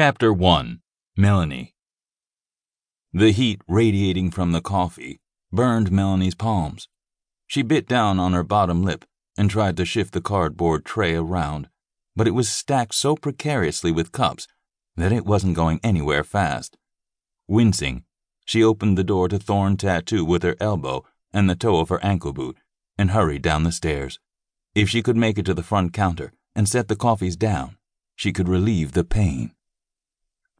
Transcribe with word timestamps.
Chapter 0.00 0.32
1 0.32 0.80
Melanie 1.16 1.74
The 3.12 3.32
heat 3.32 3.60
radiating 3.66 4.30
from 4.30 4.52
the 4.52 4.60
coffee 4.60 5.18
burned 5.50 5.90
Melanie's 5.90 6.36
palms. 6.36 6.88
She 7.48 7.62
bit 7.62 7.88
down 7.88 8.20
on 8.20 8.32
her 8.32 8.44
bottom 8.44 8.84
lip 8.84 9.04
and 9.36 9.50
tried 9.50 9.76
to 9.76 9.84
shift 9.84 10.12
the 10.14 10.20
cardboard 10.20 10.84
tray 10.84 11.16
around, 11.16 11.68
but 12.14 12.28
it 12.28 12.30
was 12.30 12.48
stacked 12.48 12.94
so 12.94 13.16
precariously 13.16 13.90
with 13.90 14.12
cups 14.12 14.46
that 14.94 15.10
it 15.10 15.26
wasn't 15.26 15.56
going 15.56 15.80
anywhere 15.82 16.22
fast. 16.22 16.78
Wincing, 17.48 18.04
she 18.44 18.62
opened 18.62 18.96
the 18.96 19.02
door 19.02 19.26
to 19.28 19.36
Thorn 19.36 19.76
Tattoo 19.76 20.24
with 20.24 20.44
her 20.44 20.54
elbow 20.60 21.04
and 21.32 21.50
the 21.50 21.56
toe 21.56 21.80
of 21.80 21.88
her 21.88 22.04
ankle 22.04 22.32
boot 22.32 22.58
and 22.96 23.10
hurried 23.10 23.42
down 23.42 23.64
the 23.64 23.72
stairs. 23.72 24.20
If 24.76 24.88
she 24.88 25.02
could 25.02 25.16
make 25.16 25.38
it 25.38 25.46
to 25.46 25.54
the 25.54 25.64
front 25.64 25.92
counter 25.92 26.32
and 26.54 26.68
set 26.68 26.86
the 26.86 26.94
coffees 26.94 27.34
down, 27.34 27.78
she 28.14 28.32
could 28.32 28.48
relieve 28.48 28.92
the 28.92 29.02
pain. 29.02 29.54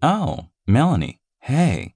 Oh, 0.03 0.47
Melanie, 0.67 1.21
hey. 1.41 1.95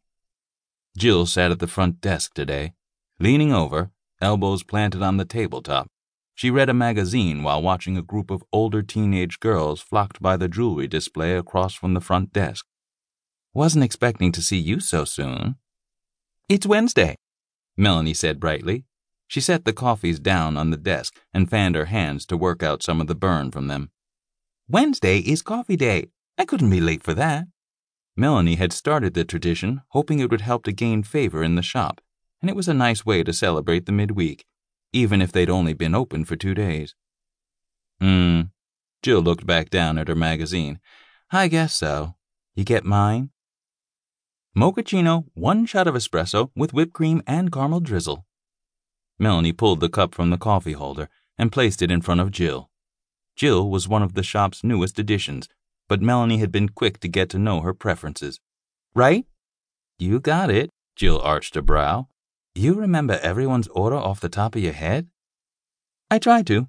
Jill 0.96 1.27
sat 1.27 1.50
at 1.50 1.58
the 1.58 1.66
front 1.66 2.00
desk 2.00 2.34
today. 2.34 2.74
Leaning 3.18 3.52
over, 3.52 3.90
elbows 4.20 4.62
planted 4.62 5.02
on 5.02 5.16
the 5.16 5.24
tabletop, 5.24 5.88
she 6.34 6.50
read 6.50 6.68
a 6.68 6.74
magazine 6.74 7.42
while 7.42 7.62
watching 7.62 7.96
a 7.96 8.02
group 8.02 8.30
of 8.30 8.42
older 8.52 8.82
teenage 8.82 9.38
girls 9.38 9.80
flocked 9.80 10.20
by 10.20 10.36
the 10.36 10.48
jewelry 10.48 10.88
display 10.88 11.36
across 11.36 11.74
from 11.74 11.94
the 11.94 12.00
front 12.00 12.32
desk. 12.32 12.66
Wasn't 13.54 13.84
expecting 13.84 14.32
to 14.32 14.42
see 14.42 14.58
you 14.58 14.80
so 14.80 15.05
soon. 15.05 15.56
It's 16.48 16.66
Wednesday, 16.66 17.16
Melanie 17.77 18.14
said 18.14 18.41
brightly. 18.41 18.84
She 19.28 19.41
set 19.41 19.64
the 19.64 19.72
coffees 19.72 20.19
down 20.19 20.56
on 20.56 20.70
the 20.70 20.77
desk 20.77 21.20
and 21.32 21.48
fanned 21.48 21.74
her 21.74 21.86
hands 21.86 22.27
to 22.27 22.36
work 22.36 22.62
out 22.62 22.82
some 22.82 23.00
of 23.00 23.06
the 23.06 23.14
burn 23.14 23.50
from 23.50 23.69
them. 23.69 23.91
Wednesday 24.69 25.19
is 25.19 25.42
coffee 25.42 25.77
day. 25.77 26.10
I 26.36 26.44
couldn't 26.44 26.70
be 26.70 26.80
late 26.80 27.02
for 27.02 27.14
that. 27.14 27.46
Melanie 28.16 28.56
had 28.56 28.72
started 28.72 29.14
the 29.14 29.24
tradition 29.24 29.82
hoping 29.88 30.18
it 30.18 30.30
would 30.30 30.42
help 30.42 30.64
to 30.64 30.72
gain 30.72 31.02
favor 31.02 31.42
in 31.42 31.55
the 31.55 31.62
shop, 31.62 32.00
and 32.41 32.50
it 32.50 32.56
was 32.56 32.69
a 32.69 32.74
nice 32.74 33.06
way 33.06 33.22
to 33.22 33.32
celebrate 33.32 33.86
the 33.86 33.92
midweek, 33.92 34.44
even 34.92 35.22
if 35.22 35.32
they'd 35.32 35.50
only 35.50 35.72
been 35.72 35.94
open 35.94 36.24
for 36.24 36.36
two 36.36 36.54
days. 36.54 36.94
Hmm. 38.00 38.42
Jill 39.02 39.20
looked 39.20 39.46
back 39.46 39.70
down 39.70 39.98
at 39.98 40.08
her 40.08 40.14
magazine. 40.14 40.78
I 41.30 41.48
guess 41.48 41.74
so. 41.74 42.14
You 42.54 42.64
get 42.64 42.84
mine? 42.84 43.30
Mochaccino, 44.56 45.24
one 45.32 45.64
shot 45.64 45.86
of 45.86 45.94
espresso 45.94 46.50
with 46.54 46.74
whipped 46.74 46.92
cream 46.92 47.22
and 47.26 47.50
caramel 47.50 47.80
drizzle. 47.80 48.26
Melanie 49.19 49.52
pulled 49.52 49.80
the 49.80 49.88
cup 49.88 50.14
from 50.14 50.30
the 50.30 50.36
coffee 50.36 50.72
holder 50.72 51.08
and 51.38 51.50
placed 51.50 51.80
it 51.80 51.91
in 51.91 52.02
front 52.02 52.20
of 52.20 52.30
Jill. 52.30 52.70
Jill 53.34 53.70
was 53.70 53.88
one 53.88 54.02
of 54.02 54.12
the 54.12 54.22
shop's 54.22 54.62
newest 54.62 54.98
additions, 54.98 55.48
but 55.92 56.00
Melanie 56.00 56.38
had 56.38 56.50
been 56.50 56.70
quick 56.70 57.00
to 57.00 57.06
get 57.06 57.28
to 57.28 57.38
know 57.38 57.60
her 57.60 57.74
preferences. 57.74 58.40
Right? 58.94 59.26
You 59.98 60.20
got 60.20 60.48
it, 60.48 60.70
Jill 60.96 61.20
arched 61.20 61.54
a 61.54 61.60
brow. 61.60 62.08
You 62.54 62.72
remember 62.72 63.20
everyone's 63.22 63.68
order 63.68 63.96
off 63.96 64.18
the 64.18 64.30
top 64.30 64.56
of 64.56 64.62
your 64.62 64.72
head? 64.72 65.08
I 66.10 66.18
try 66.18 66.44
to. 66.44 66.68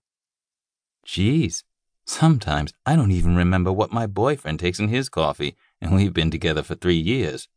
Geez, 1.05 1.63
sometimes 2.05 2.73
I 2.85 2.97
don't 2.97 3.11
even 3.11 3.37
remember 3.37 3.71
what 3.71 3.93
my 3.93 4.07
boyfriend 4.07 4.59
takes 4.59 4.77
in 4.77 4.89
his 4.89 5.07
coffee, 5.07 5.55
and 5.79 5.95
we've 5.95 6.11
been 6.11 6.29
together 6.29 6.61
for 6.61 6.75
three 6.75 6.99
years. 6.99 7.47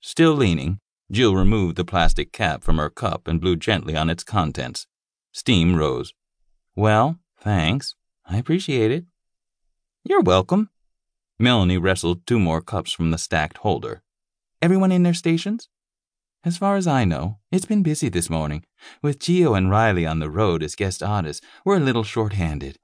Still 0.00 0.32
leaning, 0.34 0.80
Jill 1.12 1.36
removed 1.36 1.76
the 1.76 1.84
plastic 1.84 2.32
cap 2.32 2.64
from 2.64 2.78
her 2.78 2.90
cup 2.90 3.28
and 3.28 3.40
blew 3.40 3.54
gently 3.54 3.94
on 3.94 4.10
its 4.10 4.24
contents. 4.24 4.88
Steam 5.30 5.76
rose. 5.76 6.12
Well, 6.74 7.20
thanks. 7.38 7.94
I 8.26 8.38
appreciate 8.38 8.90
it. 8.90 9.04
You're 10.02 10.22
welcome. 10.22 10.70
Melanie 11.40 11.78
wrestled 11.78 12.26
two 12.26 12.40
more 12.40 12.60
cups 12.60 12.92
from 12.92 13.12
the 13.12 13.18
stacked 13.18 13.58
holder. 13.58 14.02
Everyone 14.60 14.90
in 14.90 15.04
their 15.04 15.14
stations? 15.14 15.68
As 16.44 16.56
far 16.56 16.76
as 16.76 16.88
I 16.88 17.04
know, 17.04 17.38
it's 17.52 17.64
been 17.64 17.84
busy 17.84 18.08
this 18.08 18.28
morning. 18.28 18.64
With 19.02 19.20
Geo 19.20 19.54
and 19.54 19.70
Riley 19.70 20.04
on 20.04 20.18
the 20.18 20.30
road 20.30 20.64
as 20.64 20.74
guest 20.74 21.00
artists, 21.00 21.46
we're 21.64 21.76
a 21.76 21.80
little 21.80 22.02
short-handed. 22.02 22.76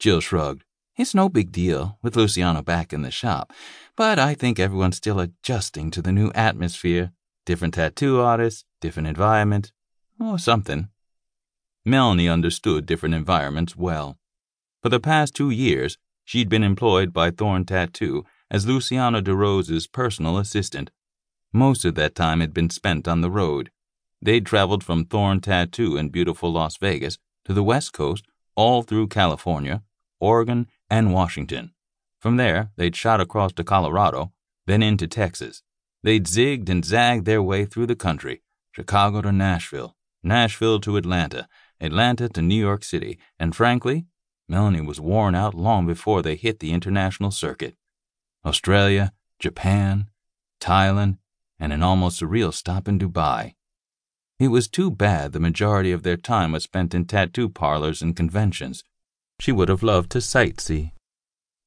Jill 0.00 0.20
shrugged. 0.20 0.64
It's 0.96 1.14
no 1.14 1.28
big 1.28 1.52
deal, 1.52 1.98
with 2.02 2.16
Luciano 2.16 2.62
back 2.62 2.92
in 2.92 3.02
the 3.02 3.12
shop, 3.12 3.52
but 3.96 4.18
I 4.18 4.34
think 4.34 4.58
everyone's 4.58 4.96
still 4.96 5.20
adjusting 5.20 5.92
to 5.92 6.02
the 6.02 6.12
new 6.12 6.32
atmosphere. 6.34 7.12
Different 7.46 7.74
tattoo 7.74 8.20
artists, 8.20 8.64
different 8.80 9.08
environment, 9.08 9.72
or 10.20 10.38
something. 10.38 10.88
Melanie 11.84 12.28
understood 12.28 12.86
different 12.86 13.14
environments 13.14 13.76
well. 13.76 14.18
For 14.82 14.88
the 14.88 15.00
past 15.00 15.34
two 15.34 15.50
years, 15.50 15.96
She'd 16.30 16.48
been 16.48 16.62
employed 16.62 17.12
by 17.12 17.32
Thorn 17.32 17.64
Tattoo 17.64 18.24
as 18.52 18.64
Luciano 18.64 19.20
DeRose's 19.20 19.88
personal 19.88 20.38
assistant. 20.38 20.92
Most 21.52 21.84
of 21.84 21.96
that 21.96 22.14
time 22.14 22.38
had 22.38 22.54
been 22.54 22.70
spent 22.70 23.08
on 23.08 23.20
the 23.20 23.32
road. 23.32 23.72
They'd 24.22 24.46
traveled 24.46 24.84
from 24.84 25.06
Thorn 25.06 25.40
Tattoo 25.40 25.96
in 25.96 26.10
beautiful 26.10 26.52
Las 26.52 26.76
Vegas 26.76 27.18
to 27.46 27.52
the 27.52 27.64
West 27.64 27.92
Coast, 27.92 28.28
all 28.54 28.84
through 28.84 29.08
California, 29.08 29.82
Oregon, 30.20 30.68
and 30.88 31.12
Washington. 31.12 31.72
From 32.20 32.36
there, 32.36 32.70
they'd 32.76 32.94
shot 32.94 33.20
across 33.20 33.52
to 33.54 33.64
Colorado, 33.64 34.32
then 34.68 34.84
into 34.84 35.08
Texas. 35.08 35.64
They'd 36.04 36.26
zigged 36.26 36.68
and 36.68 36.84
zagged 36.84 37.24
their 37.24 37.42
way 37.42 37.64
through 37.64 37.86
the 37.86 37.96
country 37.96 38.42
Chicago 38.70 39.20
to 39.22 39.32
Nashville, 39.32 39.96
Nashville 40.22 40.78
to 40.78 40.96
Atlanta, 40.96 41.48
Atlanta 41.80 42.28
to 42.28 42.40
New 42.40 42.54
York 42.54 42.84
City, 42.84 43.18
and 43.36 43.56
frankly, 43.56 44.06
Melanie 44.50 44.80
was 44.80 45.00
worn 45.00 45.36
out 45.36 45.54
long 45.54 45.86
before 45.86 46.22
they 46.22 46.34
hit 46.34 46.58
the 46.58 46.72
international 46.72 47.30
circuit. 47.30 47.76
Australia, 48.44 49.12
Japan, 49.38 50.10
Thailand, 50.60 51.18
and 51.60 51.72
an 51.72 51.84
almost 51.84 52.20
surreal 52.20 52.52
stop 52.52 52.88
in 52.88 52.98
Dubai. 52.98 53.54
It 54.40 54.48
was 54.48 54.66
too 54.66 54.90
bad 54.90 55.30
the 55.30 55.38
majority 55.38 55.92
of 55.92 56.02
their 56.02 56.16
time 56.16 56.50
was 56.50 56.64
spent 56.64 56.96
in 56.96 57.04
tattoo 57.04 57.48
parlors 57.48 58.02
and 58.02 58.16
conventions. 58.16 58.82
She 59.38 59.52
would 59.52 59.68
have 59.68 59.84
loved 59.84 60.10
to 60.12 60.18
sightsee. 60.18 60.94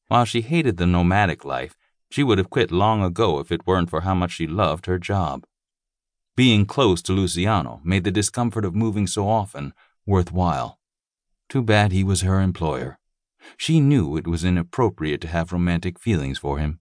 While 0.09 0.25
she 0.25 0.41
hated 0.41 0.75
the 0.75 0.85
nomadic 0.85 1.45
life, 1.45 1.77
she 2.09 2.21
would 2.21 2.37
have 2.37 2.49
quit 2.49 2.69
long 2.69 3.01
ago 3.01 3.39
if 3.39 3.49
it 3.49 3.65
weren't 3.65 3.89
for 3.89 4.01
how 4.01 4.13
much 4.13 4.31
she 4.31 4.45
loved 4.45 4.87
her 4.87 4.99
job. 4.99 5.45
Being 6.35 6.65
close 6.65 7.01
to 7.03 7.13
Luciano 7.13 7.79
made 7.85 8.03
the 8.03 8.11
discomfort 8.11 8.65
of 8.65 8.75
moving 8.75 9.07
so 9.07 9.29
often 9.29 9.73
worthwhile. 10.05 10.79
Too 11.53 11.61
bad 11.61 11.91
he 11.91 12.03
was 12.03 12.21
her 12.21 12.41
employer. 12.41 12.97
She 13.57 13.79
knew 13.79 14.17
it 14.17 14.25
was 14.25 14.43
inappropriate 14.43 15.21
to 15.21 15.27
have 15.27 15.53
romantic 15.53 15.99
feelings 15.99 16.39
for 16.39 16.57
him. 16.57 16.79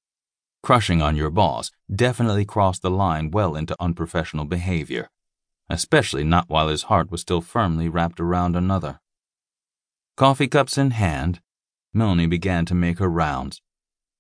Crushing 0.63 1.03
on 1.03 1.15
your 1.15 1.29
boss 1.29 1.71
definitely 1.95 2.47
crossed 2.47 2.81
the 2.81 2.91
line 2.91 3.31
well 3.31 3.55
into 3.55 3.77
unprofessional 3.79 4.47
behavior, 4.47 5.11
especially 5.69 6.25
not 6.25 6.49
while 6.49 6.69
his 6.69 6.85
heart 6.85 7.11
was 7.11 7.21
still 7.21 7.43
firmly 7.43 7.87
wrapped 7.87 8.19
around 8.19 8.57
another. 8.57 8.99
Coffee 10.17 10.49
cups 10.49 10.79
in 10.79 10.93
hand, 10.93 11.43
Melanie 11.93 12.27
began 12.27 12.65
to 12.65 12.75
make 12.75 12.99
her 12.99 13.11
rounds. 13.11 13.61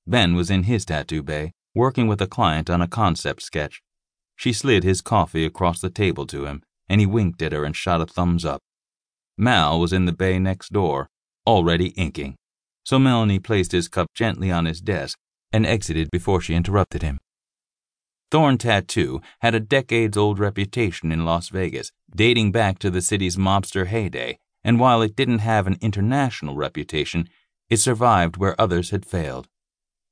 Ben 0.06 0.34
was 0.34 0.50
in 0.50 0.64
his 0.64 0.84
tattoo 0.84 1.22
bay, 1.22 1.52
working 1.74 2.06
with 2.06 2.20
a 2.20 2.26
client 2.26 2.68
on 2.68 2.82
a 2.82 2.86
concept 2.86 3.41
sketch. 3.41 3.80
She 4.36 4.52
slid 4.52 4.84
his 4.84 5.00
coffee 5.00 5.46
across 5.46 5.80
the 5.80 5.88
table 5.88 6.26
to 6.26 6.44
him, 6.44 6.62
and 6.91 7.00
he 7.00 7.06
winked 7.06 7.41
at 7.41 7.52
her 7.52 7.64
and 7.64 7.74
shot 7.74 8.02
a 8.02 8.04
thumbs 8.04 8.44
up. 8.44 8.60
Mal 9.42 9.80
was 9.80 9.92
in 9.92 10.04
the 10.04 10.12
bay 10.12 10.38
next 10.38 10.72
door, 10.72 11.10
already 11.48 11.88
inking, 11.97 12.36
so 12.84 12.97
Melanie 12.97 13.41
placed 13.41 13.72
his 13.72 13.88
cup 13.88 14.06
gently 14.14 14.53
on 14.53 14.66
his 14.66 14.80
desk 14.80 15.19
and 15.53 15.66
exited 15.66 16.12
before 16.12 16.41
she 16.41 16.54
interrupted 16.54 17.03
him. 17.03 17.19
Thorn 18.30 18.56
Tattoo 18.56 19.20
had 19.41 19.53
a 19.53 19.58
decades 19.58 20.16
old 20.16 20.38
reputation 20.38 21.10
in 21.10 21.25
Las 21.25 21.48
Vegas, 21.48 21.91
dating 22.14 22.53
back 22.53 22.78
to 22.78 22.88
the 22.88 23.03
city's 23.03 23.36
mobster 23.36 23.88
heyday, 23.88 24.38
and 24.62 24.78
while 24.78 25.03
it 25.03 25.16
didn't 25.16 25.41
have 25.41 25.66
an 25.66 25.76
international 25.80 26.54
reputation, 26.54 27.28
it 27.69 27.78
survived 27.78 28.36
where 28.36 28.59
others 28.60 28.91
had 28.91 29.04
failed. 29.04 29.48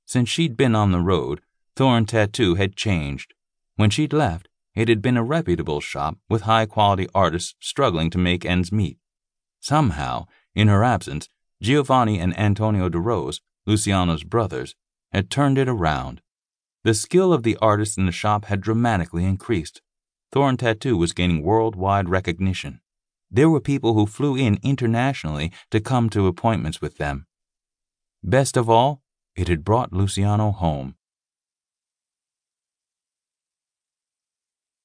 Since 0.06 0.28
she'd 0.28 0.56
been 0.56 0.74
on 0.74 0.91
the 0.91 0.98
road, 0.98 1.41
Thorn 1.77 2.04
Tattoo 2.04 2.56
had 2.56 2.74
changed. 2.74 3.32
When 3.77 3.91
she'd 3.91 4.12
left, 4.12 4.48
it 4.74 4.88
had 4.88 5.00
been 5.00 5.16
a 5.16 5.22
reputable 5.22 5.80
shop 5.80 6.18
with 6.28 6.42
high 6.42 6.66
quality 6.66 7.06
artists 7.15 7.54
struggling 7.60 8.10
to 8.10 8.18
make 8.18 8.44
ends 8.44 8.72
meet. 8.72 8.98
Somehow, 9.60 10.27
in 10.54 10.68
her 10.68 10.83
absence, 10.83 11.28
Giovanni 11.62 12.18
and 12.18 12.36
Antonio 12.39 12.89
DeRose, 12.89 13.41
Luciano's 13.66 14.24
brothers, 14.24 14.74
had 15.12 15.30
turned 15.30 15.59
it 15.59 15.68
around. 15.68 16.22
The 16.83 16.95
skill 16.95 17.33
of 17.33 17.42
the 17.42 17.59
artists 17.60 17.98
in 17.98 18.07
the 18.07 18.12
shop 18.12 18.47
had 18.47 18.62
dramatically 18.62 19.24
increased. 19.24 19.83
Thorn 20.33 20.57
Tattoo 20.57 20.97
was 20.97 21.12
gaining 21.12 21.42
worldwide 21.42 22.09
recognition. 22.09 22.80
There 23.30 23.51
were 23.51 23.60
people 23.60 23.95
who 23.95 24.07
flew 24.07 24.34
in 24.34 24.59
internationally 24.62 25.53
to 25.71 25.80
come 25.80 26.09
to 26.10 26.27
appointments 26.27 26.80
with 26.80 26.97
them. 26.97 27.27
Best 28.22 28.56
of 28.56 28.71
all, 28.71 29.03
it 29.36 29.48
had 29.48 29.65
brought 29.65 29.92
Luciano 29.92 30.53
home. 30.53 30.95